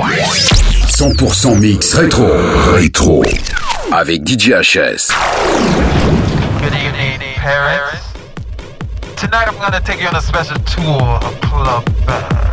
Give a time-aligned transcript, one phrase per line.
[0.00, 2.26] 100% mix rétro.
[2.72, 3.22] Rétro.
[3.92, 5.08] Avec DJHS.
[6.62, 7.98] Good evening, Paris.
[9.16, 12.49] Tonight I'm gonna take you on a special tour of Club Band.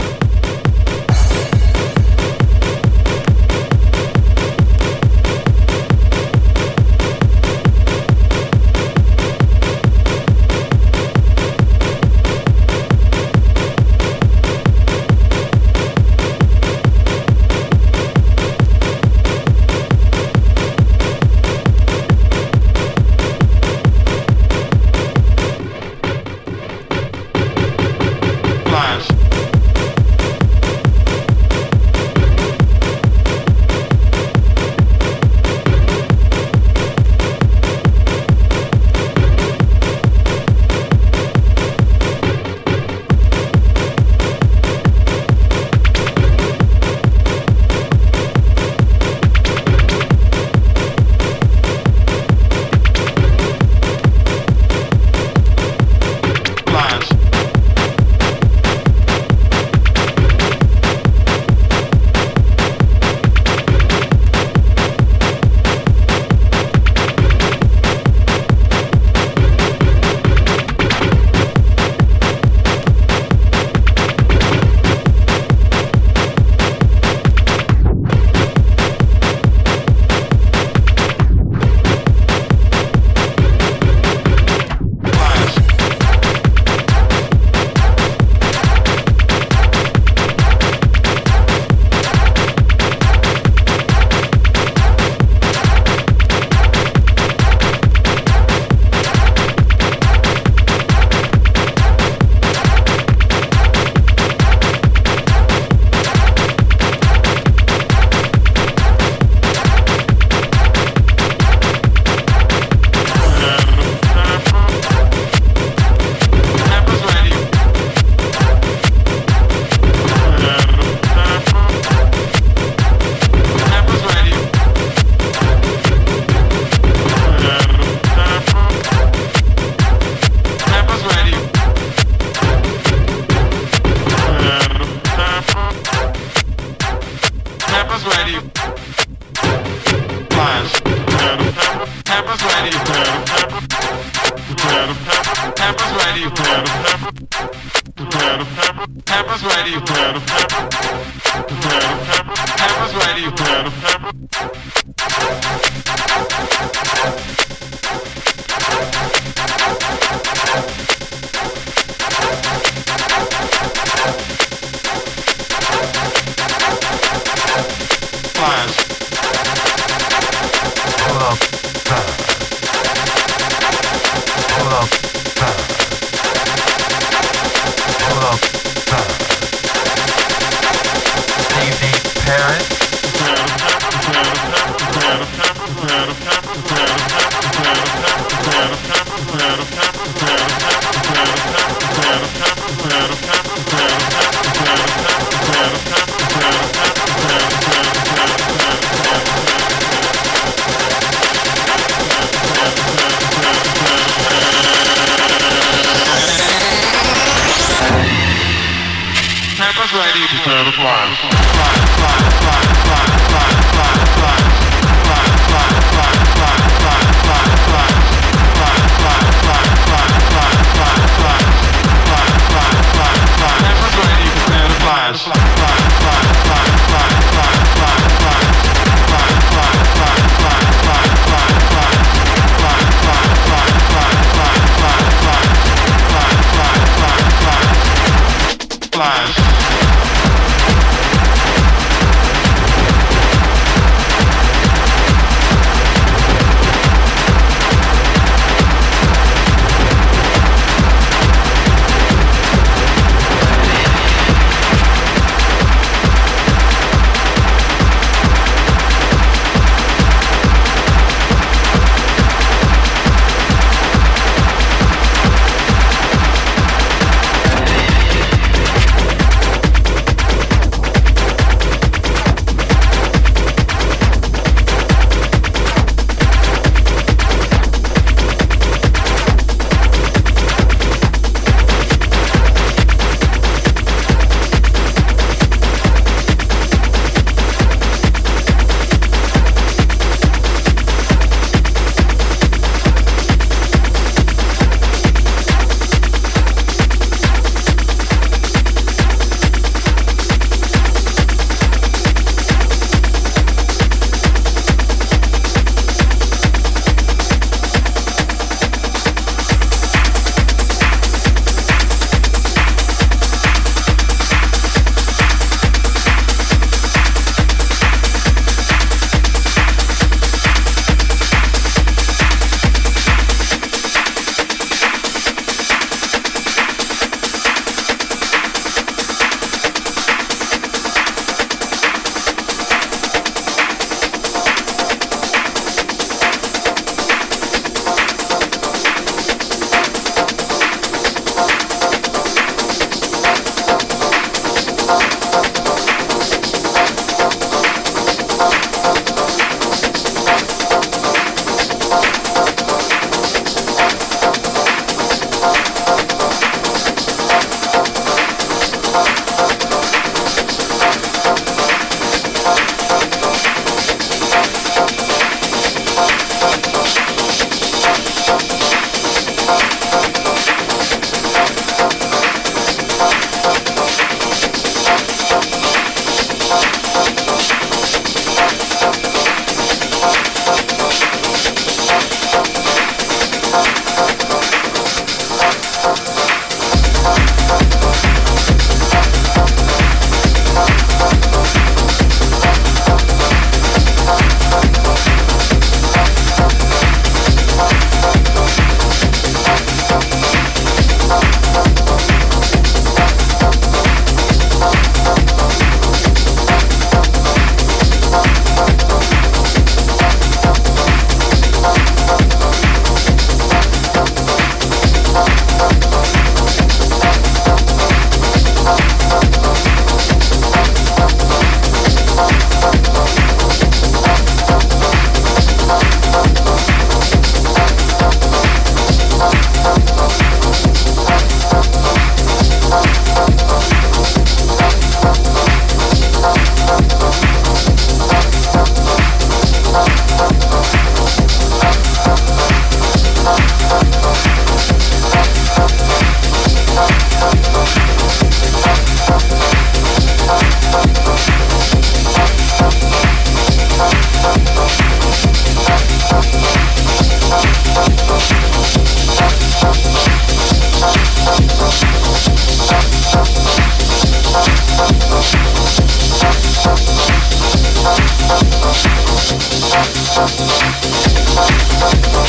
[470.20, 470.48] Thank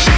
[0.09, 0.18] you.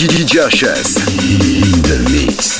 [0.00, 0.96] DJ HS.
[1.28, 2.59] In the mix.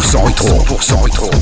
[0.00, 0.48] 100% rétro.
[0.80, 1.41] 100% rétro.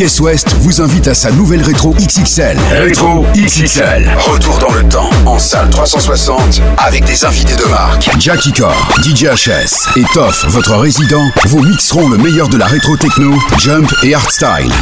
[0.00, 2.56] Caisse Ouest vous invite à sa nouvelle rétro XXL.
[2.70, 4.10] Rétro XXL.
[4.32, 8.08] Retour dans le temps, en salle 360, avec des invités de marque.
[8.18, 12.96] Jackie Core, DJ HS et Toff, votre résident, vous mixeront le meilleur de la rétro
[12.96, 14.72] techno, jump et hardstyle.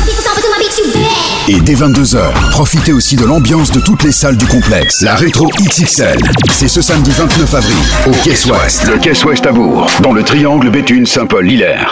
[1.48, 2.20] Et dès 22h,
[2.52, 5.02] profitez aussi de l'ambiance de toutes les salles du complexe.
[5.02, 6.20] La rétro XXL,
[6.52, 8.86] c'est ce samedi 29 avril, au Caisse Ouest.
[8.86, 11.90] Le Caisse Ouest à Bourg, dans le triangle Béthune Saint-Paul-Hilaire.